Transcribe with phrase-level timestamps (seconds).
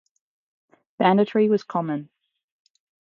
[0.99, 2.09] Banditry was common.